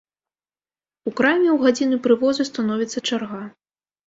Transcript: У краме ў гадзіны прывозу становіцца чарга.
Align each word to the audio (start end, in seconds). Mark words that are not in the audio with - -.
У 1.11 1.13
краме 1.19 1.49
ў 1.51 1.57
гадзіны 1.67 2.01
прывозу 2.09 2.47
становіцца 2.51 3.05
чарга. 3.09 3.43